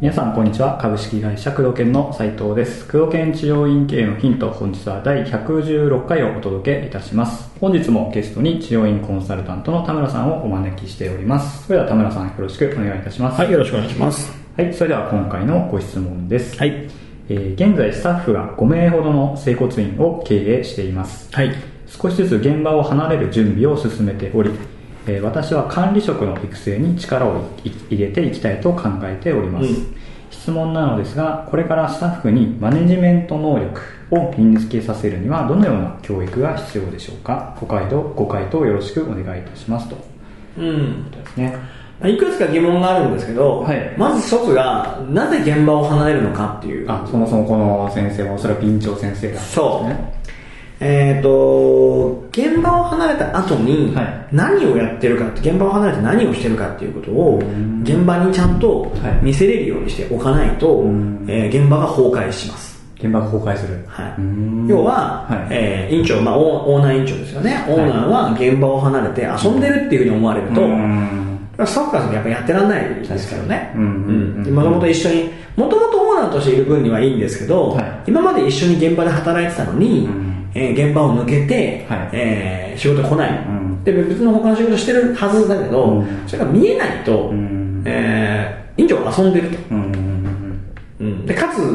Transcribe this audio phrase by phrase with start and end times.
[0.00, 0.78] 皆さんこんにちは。
[0.78, 2.86] 株式会社工藤研の斉藤です。
[2.86, 7.52] 工藤研治療院経営のヒント本日は第116回をお届けいたします。
[7.60, 11.66] 本日もゲストに治療院コンサルタントの田村さんをお招きしております。
[11.66, 13.40] それでは田村さんよろしくお願いいたします。
[13.40, 14.32] はいよろしくお願いします。
[14.56, 16.56] はいそれでは今回のご質問です。
[16.56, 16.88] はい。
[17.28, 21.28] えー現在スタッフが5名ほどの整骨院を経営しています。
[21.32, 24.50] はい少しずつ現場を離れる準備を進めており、
[25.06, 29.96] えー私は管理職の育成に力をい入れていきたいと考えております、うん。
[30.30, 37.56] 質問なのですがこれからスタッフにマネジメント能力を身につけさせるにはどのような教育が必要でしょうか？
[37.60, 39.88] ご回答ご回答よろしくお願いいたします。
[39.88, 39.96] と
[40.58, 41.56] うんですね。
[42.00, 43.94] まあいくつか疑問があるんですけど、はい。
[43.96, 46.90] まず一つがなぜ現場を離れるのかっていう。
[46.90, 49.40] あそもそもこの先生もおそらく院長先生が。
[49.40, 49.88] そう。
[49.88, 50.21] ね
[50.82, 54.26] えっ、と現場を離れた後にはい。
[54.32, 57.82] 何をやってるかって現場を離れて何をしてるかっていうことをん。
[57.82, 59.24] 現場にちゃんとはい。
[59.24, 61.24] 見せれるようにしておかないと、ん。
[61.28, 62.72] えー現場が崩壊します。
[62.96, 63.84] 現場が崩壊する。
[63.88, 65.48] はい、要は、はい。
[65.50, 67.64] えー院長、まあ、オーオーナー院長ですよね。
[67.68, 78.02] オーナーは現場を離れて遊んでるっていうふうに思われると、うーんスタッフからやっぱやってらんないですけどねもともと一緒にもともとオーナーとしている分にはいいんですけど、はい。
[78.06, 82.08] 今まで一緒に現場で働いてたのに、うんえー現場を抜けて、はい。
[82.12, 83.84] えー仕事来ない、ん。
[83.84, 86.06] で別の他の仕事してるはずだけど、うん。
[86.26, 87.82] それが見えないと、うん。
[87.84, 89.92] えー院長が遊んでると、うん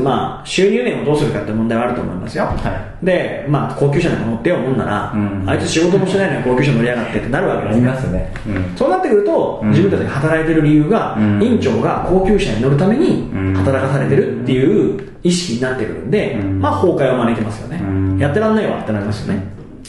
[0.07, 5.49] まあ、収入源をどうするかって問題はあると思いますよ、はで、まあ、高級車なんか乗ってようもんなら、うん。
[5.49, 7.85] あいつ仕事もしてないのに高級車乗りやがってってなるわけあですよ。
[7.85, 8.33] りますね。
[8.47, 8.75] うん。
[8.75, 9.69] そうなってくると、うん。
[9.69, 11.43] 自分たちが働いてる理由が、うん。
[11.43, 13.53] 院長が高級車に乗るためにうん。
[13.55, 16.59] 働かされてるっていう意識になってくるんで、うん。
[16.59, 18.17] まあ崩壊を招きますよね、うん。
[18.17, 19.43] やってらんないわってなりますよね、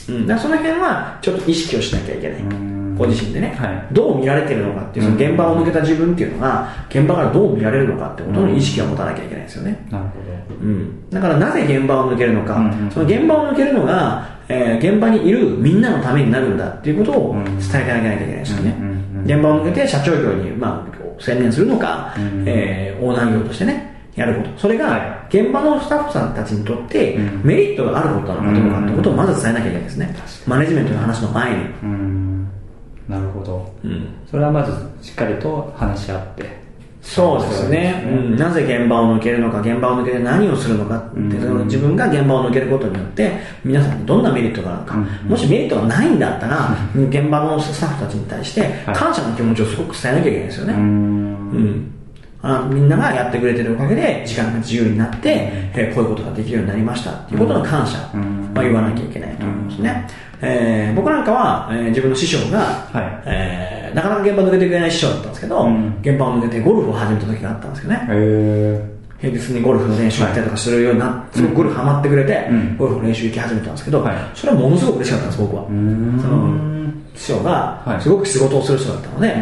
[0.08, 3.94] うん、だからその辺はちょっと意識をしなきゃいけない、うんご自身でね、はい。
[3.94, 10.28] どう見られてるのかっていうその現場を抜けた自分っていうのが現場からどう見られるのかってことの意識を持たなきゃいけないですよね、なるほ
[10.60, 12.84] うん、だからなぜ現場を抜けるのか、うん。
[12.84, 17.44] うんその現場を抜けるのが、えー現場にいるみんなのためになるんだっていうことをうん。
[17.44, 24.58] 伝えてあげなきゃいけないですよね、うんうんうん現場を抜けて社長業に、まあ、専念するのか、うんえーオーナー業としてねやること。
[24.58, 27.40] それはが現場のスタッフさんたちにとってうん。
[27.44, 30.14] メリットがあることなのかどうかってことをまず伝えなきゃいけないですね。
[30.16, 32.27] 確マネジメントの話の前に、どうん
[33.08, 33.72] なるほど。
[33.84, 34.06] うん。
[34.30, 36.68] それはまずしっかりと話し合って。
[37.00, 41.40] そうですね、うん、なぜ現場を抜けるのか現場を抜けて何をするのかって、うん。
[41.40, 43.32] その自分が現場を抜けることによって
[43.64, 45.30] 皆さんにどんなメリットがあるのか、うん。
[45.30, 48.94] もしメリットがないんだったら、現場のスタッフたちに対してはい。
[48.94, 51.97] 感謝の気持ちをすごく伝えなきゃいけないですよね、ううんん
[52.40, 57.10] あみんながやってくれてるおかげで時間が自由になって、えーこういうことができるようになりました。
[57.10, 57.98] っていうことの感謝。
[58.14, 58.52] うん。
[58.54, 60.06] は言わなきゃいけないと思いますね、
[60.40, 62.58] えー僕なんかは、えー自分の師匠が、
[62.92, 63.22] はい。
[63.26, 65.98] えーなかなか現場抜けてくれない師匠だったんですけど、うん。
[66.02, 68.00] 現場を抜けてゴルフを始めた時があったんですけどね。
[68.02, 72.76] へえ平日にゴルフの練習行ったりとかするようになって、すごくゴルフハマってくれて、うん。
[72.76, 74.16] ゴルフの練習行き始めたんですけど、はい。
[74.34, 76.18] それはものすごく嬉しかったんです僕は、ん。
[76.22, 77.88] その師匠はい。
[77.94, 79.34] がすごく仕事をする人だったので、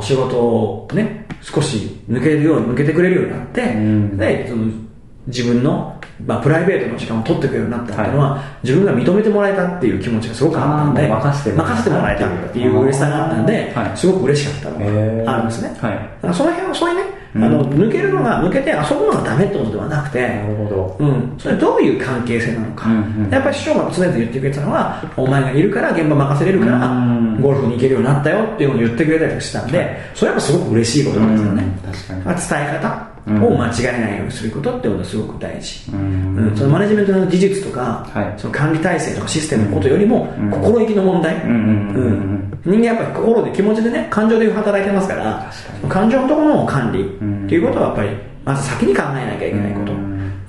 [0.00, 4.16] 仕事をね少し抜けるように抜けてくれるようになって、ん。
[4.16, 4.66] でその
[5.26, 8.14] 自分の、まあ、プライベートの時間を取ってくれるようになったってい。
[8.14, 11.74] うのは、自分が認めてもらえたっていう気持ちがすごくあったんで任せてもらえた。
[11.74, 13.96] 任せてもらえたっていう嬉しさがあったんで、はい。
[13.96, 15.78] すごく嬉しかったのがあるんですね、はい。
[15.80, 17.02] だからその辺はそういうね、
[17.36, 17.44] うん。
[17.44, 20.96] あの抜けるのが抜けて遊ぶのがダメってことではなくて、なるほど。
[20.98, 23.30] うん、それどういう関係性なのか、うんうん。
[23.30, 32.20] やっぱり師匠が常々言ってくれてたのはお前がいるから現場任せれるから、うんゴルフに行けるようになったよっていうのを言ってくれたりしたんで、それはすごく嬉しいことなんですよね、うん確かに。
[32.22, 33.12] まあ伝え方
[33.46, 38.34] を間違えないようにすることってことはすごく大事、ううんんそのマネジメントの技術とか、はい。
[38.36, 40.50] その管理体制とかシステムのことよりも、うん。
[40.50, 41.36] 心意気の問題、
[42.64, 45.52] 人間やっぱり心で気持ちでね感情で働いてますから
[45.88, 47.46] 感情のところの管理ん。
[47.46, 48.10] っていうことはやっぱり
[48.44, 49.98] まず先に考えなきゃいけないこと、うん。
[49.98, 50.08] う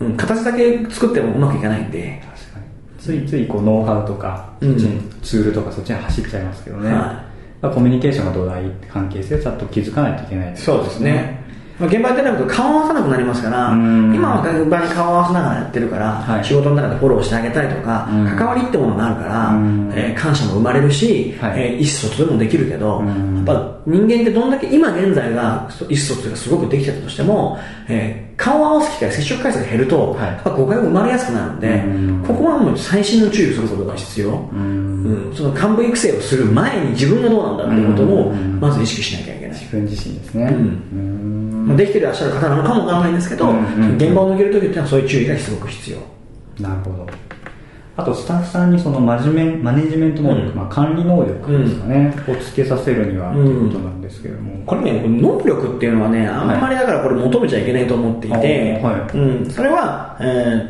[0.09, 2.22] ん形だけ作ってもうまくいかないんで、
[3.03, 4.78] ついついこうノウハウとか、うん。
[5.22, 6.97] ツールとかそっちに走っちゃいますけどね、はい。
[6.97, 7.28] ま
[7.64, 11.44] あコミュニケーションが土台関係性をちゃんと気づかないといけないってことそうですね、
[11.79, 14.16] まあ、現場やってないと顔を合わさなくなりますから、うん。
[14.16, 16.46] 今は現場に顔を合わせながらやってるから、はい。
[16.46, 18.25] 仕事の中でフォローしてあげたりとか、うん。
[18.28, 19.91] 関わりってものがあるから、うん。
[19.96, 21.61] えー感謝も生まれるし、はい。
[21.61, 23.37] えー意思疎通もできるけど、うん。
[23.37, 30.28] やっぱ人間ってどんだけ今現在が意思疎通がすごくできてたとしても、えー顔を合わす機会接触回数が減ると、はい。
[30.28, 32.23] やっぱ誤解が生まれやすくなるんで、うん。
[32.28, 35.28] ここはもう細心の注意をすることが必要、うん。
[35.28, 35.35] うん。
[35.35, 38.59] その幹部育成をする前に自分がどうなんだっていうことをうん。
[38.59, 40.46] まず意識しなきゃいけない、自分自身ですね。
[40.46, 41.42] うん
[41.75, 45.97] できていらっしゃる方なのかもわからないんですけど、現場を抜けるときっていうのはそういう注意がすごく必要。
[46.59, 47.08] なるほど
[47.95, 50.55] あとスタッフさんにそのマジメンマネジメント能力、うん。
[50.55, 59.17] まあ、管理能力ですかね、をつけさせるにはということなんですけれども、これね、能力っていうのはね、あんまりだからこれ求めちゃいけないと思っていて、はい。
[59.17, 60.23] うん、それは、え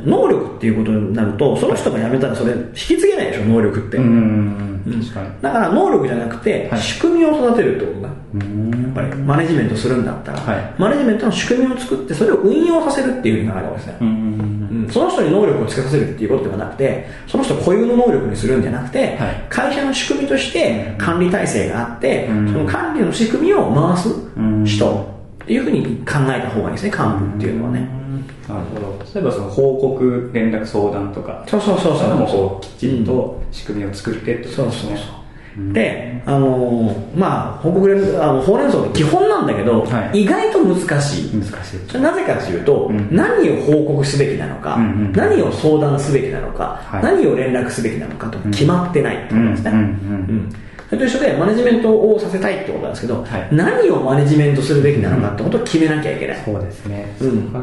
[0.04, 3.98] ー能力っていうことになると、その人が辞めたらそれ引き継げないでしょ、能力って。
[3.98, 5.30] うん確かに。
[5.42, 6.82] だから能力じゃなくて、はい。
[6.82, 8.10] 仕組みを育てるってことだ。
[8.34, 8.84] うん。
[8.84, 10.74] やっぱりマネジメントするんだったら、はい。
[10.78, 13.98] マネジメントの仕組みを作って、それを運用させるっていうふうに考えた方がいいですね。
[14.02, 14.90] うんうん。
[14.90, 19.46] その人に能力をつけさせるっていうことではなくて、その人固有の能力にするんじゃなくて、はい。
[19.50, 22.52] 会社の仕組みとして管理体制があって、うん。
[22.52, 24.66] その管理の仕組みを回すうん。
[24.66, 28.04] 人っていうふうに考えた方がいいですね、幹部っていうのはね。
[28.48, 29.04] なるほど。
[29.14, 31.44] 例えばその報告連絡相談とか。
[31.48, 31.98] そうそうそうそう。
[32.00, 34.98] そういうのもこうきっちりと仕組みを作ってってことそうですね。
[34.98, 35.23] そうそう。
[35.72, 40.24] で、あのーまあ、報告連あの、ほうれん草って基本なんだけど、はい。
[40.24, 41.32] 意外と難しい。
[41.36, 41.80] 難しい。
[41.88, 43.08] それなぜかというと、うん。
[43.16, 47.04] 何を報告すべきなのか、うんうん何を相談すべきなのか、はい。
[47.04, 49.72] 何を連絡すべきなのかと決まってないってことですね。
[49.72, 49.90] うんうんうんう
[50.34, 50.56] ん。
[50.90, 53.48] それと一緒でマネジメントをさせたいってことなんですけど、はい。
[53.52, 56.42] 何をマネジメントするべきなのかってことを決めなきゃいけない。
[56.44, 57.54] そうですね、うん。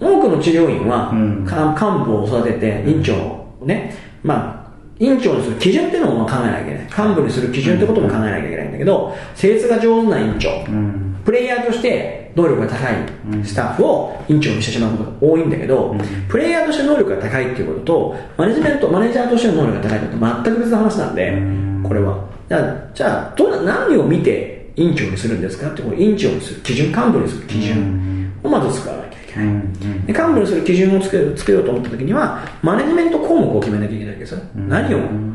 [0.00, 1.44] 多くの治療院は、うん。
[1.46, 4.63] か幹部を育てて、院長をね、まあ、
[4.98, 7.08] 院長にする基準っていうのも考えなきゃいけない。
[7.08, 12.86] 幹部にする基準ってことも考えなきゃいけないんだけど、成立が上手な院長、うんプレイヤーとして能力が高
[13.32, 15.98] うんいスタッフを院長にしてしまうことが多いんだけど、うん。
[16.28, 20.08] プレイヤーとして能力が高いっていうことと、マネジメント、マネージャーとしての能力が高いって
[20.44, 22.28] 全く別の話なんでうん、これは。
[22.48, 26.60] じゃあ、じゃあどんな、何を見て院長にするんですかって、これ院長にする。
[26.60, 27.46] 基準、幹部にする。
[27.46, 28.30] 基準。
[28.42, 29.03] をまず作らなきゃい
[29.34, 29.48] けない。
[29.48, 29.72] うん。
[30.06, 34.40] で幹部にする基準をつけつけようと思った時には、マネジメント項目を決めなきゃいけないわけですよ。
[34.56, 34.68] うん。
[34.68, 35.34] 何をうん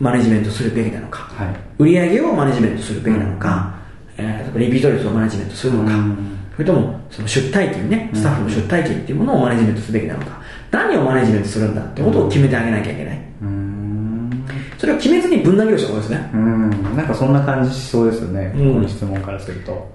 [0.00, 1.30] マネジメントするべきなのか。
[1.34, 1.48] はい。
[1.78, 3.74] 売上をマネジメントするべきなのか、
[4.16, 6.16] えー例えばリピート率をマネジメントするのか、うん。
[6.54, 10.40] それともその出退金ね、スタッフの出退金っていうものをマネジメントすべきなのか、
[10.70, 13.20] 何をマネジメントするんだってことを決めてあげなきゃいけない。
[13.42, 14.44] うん。
[14.78, 16.30] それを決めずにぶん投げる人が多いですね。
[16.32, 16.70] うん。
[16.96, 18.74] なんかそんな感じしそうですよね、うん。
[18.74, 19.90] この質問からすると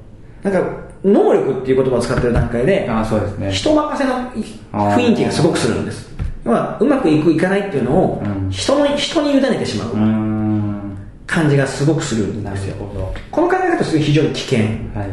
[0.45, 0.69] なんか、
[1.03, 4.31] 能力っていう言葉を使ってる段階で、ああそうですね人任せの
[4.71, 6.09] 雰囲気がすごくするんです。
[6.45, 12.75] 要は、うまくいくいかないっていうのをうん人の、人に委ねてしまううん感じがすごくするんですよ。
[12.75, 14.69] ほどこの考え方として非常に危険はい
[14.99, 15.09] はい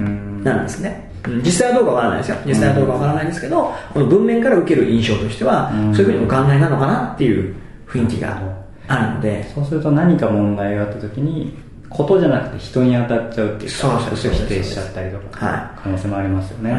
[0.00, 1.10] うんなんですね。
[1.26, 2.36] うん実際はどうかわからないですよ。
[2.46, 7.54] 実際はどうかわからないですけど、この文面から受ける印象としては、うんそういうふうにお考えなのかなっていう
[7.88, 8.38] 雰囲気が
[8.86, 11.56] あるので、そうすると何か問題があった時に
[11.94, 15.80] ことじゃなくて人に当たっちゃうっていうかそうそう否定しちゃったりとかはい。
[15.84, 16.70] 可能性もありますよね、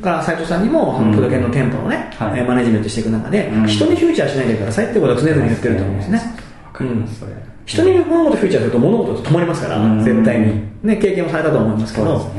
[0.00, 3.66] だから斉藤さんにも、プロケンの店舗のね、マネジメントしていく中で、うん。
[3.66, 6.18] 人にフューチャーしないでくださいってことを常々言ってると思うんですね。
[6.64, 7.32] わかりますそれ。
[7.64, 10.04] 人に物事フューチャーすると物事止まりますから、うん。
[10.04, 10.74] 絶対に。
[10.82, 12.32] ね、経験もされたと思いますけど、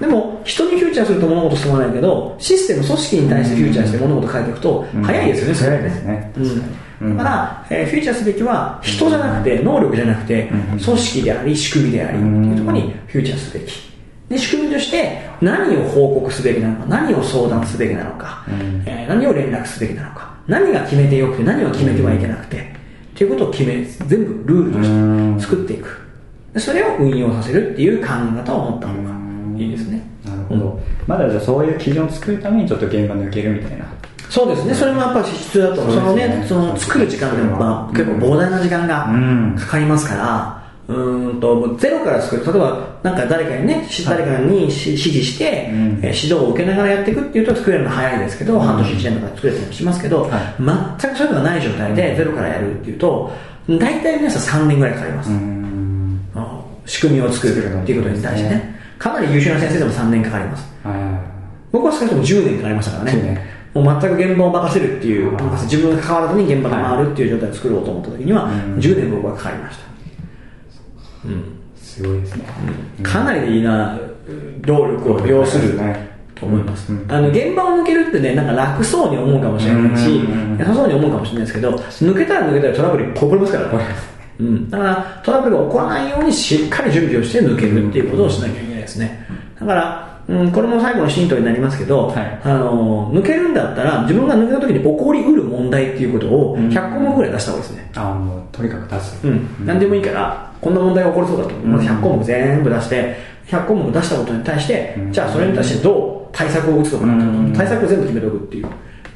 [0.00, 6.32] でも、人にフューチャーすると物事進まないけど、システム、組織に対してフューチャーして物事変えていくとうん、早いですよね、それ早いですね
[7.00, 10.78] だから、えーフューチャーすべきは、人じゃなくて、能力じゃなくて、うん。
[10.78, 13.92] 組織であり、仕組みであり、っていうところにフューチャーすべき。
[14.28, 18.82] で、仕組みとして、何を報告すべきなのか、何を相談すべきなのか、うん。
[18.86, 26.00] えー何を連絡すべきなのか、何が決めてよくて、何を決めてはいけなくて、っていうことを決め、全部ルールとして作っていく。
[26.54, 29.10] でそれを運用させるっていう考え方を持った方が
[29.58, 30.02] いいですね。
[30.24, 33.84] なるほど、まだじゃあそういう基準を作るためにちょっと現場抜けるみたいな
[34.34, 35.82] そうですね、それもやっぱり必要だと。
[35.82, 35.94] 思う。
[35.94, 39.54] そのね、その作る時間でも、まあ、結構膨大な時間がうん。
[39.56, 42.44] かかりますから、うーんと、ゼロから作る。
[42.44, 46.00] 例えば、なんか誰かにね、し誰かにし指示して、うん。
[46.02, 53.30] えー指導を受けながらやっていくっていうと作れるの早いですけど、半年1年とか作れたりもしますけど、は全くそういうのがない状態でゼロからやるっていうと、
[53.68, 55.30] 大体皆さん3年ぐらいかかります。
[55.30, 56.20] うん。
[56.86, 58.74] 仕組みを作るっていうことに対してね。
[58.98, 60.64] かなり優秀な先生でも3年かかります。
[60.84, 61.20] あ
[61.70, 63.53] 僕は少なくとも10年かかりましたから10ね年。
[63.74, 69.84] もう全く現場を任せるっていう、自分が関わらずに現場が回るっていう状態を作ろうと思った時には、うん10年僕はかかりました。
[71.26, 71.42] うんー
[71.76, 72.44] すごいですね、
[73.02, 73.98] かなりな
[74.62, 75.78] 労力を要する
[76.34, 76.92] と思います。
[76.92, 84.14] うんあの現場を抜けるってね、なんか楽そうに思うかもしれないし、うん優しそうに思うかもしれないですけど、抜けたら抜けたらトラブル起こりますからね。
[84.40, 89.26] うん、だからトラブルが起こらないようにしっかり準備をして抜けるっていうことをしなきゃいけないですね。
[89.58, 92.40] だから、うん、これも最後のヒントになりますけど、はい。
[92.44, 96.68] あの抜けるんだったら自分が抜けた時に起こりうる問題っていうことをうん。
[96.68, 97.90] 100個もぐらい出した方がいいですね。
[97.94, 99.26] ああもうとにかく出す。
[99.26, 101.54] うん、何でもいいから、こんな問題が起こりそうだと。
[101.56, 103.16] まず100項目全部出して、
[103.48, 105.12] 100項目出したことに対して、うん。
[105.12, 107.52] じゃあそれに対してどう対策を打つのかなと、うん。
[107.52, 108.66] 対策を全部決めておくっていう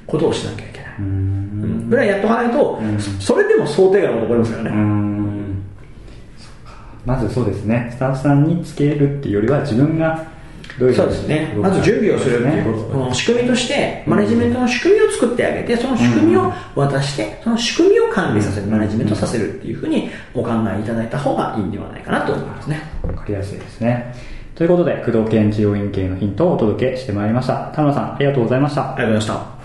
[0.06, 0.90] ことをしなきゃいけない。
[0.98, 1.86] ううん。
[1.86, 3.00] んぐらいやっとかないと、うん。
[3.00, 5.08] それでも想定外のこと起こりますからうね。
[7.06, 7.88] まずそうですね。
[7.90, 10.26] スタッフさんにつけるっていうよりは自分が
[10.78, 11.54] そうですね。
[11.56, 22.80] まず準備をするっていうこと、この仕組みとして、マネジメントの仕組みを作ってあげて、その仕組みを渡して、その仕組みを管理させる、マネジメントさせるっていうふうにお考えいただいた方がいいんではないかなと思いますね。
[23.02, 24.14] わかりやすいですね。
[24.54, 27.72] ということで、工藤研治療院系のヒントをお届けしてまいりました。
[27.74, 28.94] 田村さん、ありがとうございましたあ。
[28.96, 29.57] りがとうございました。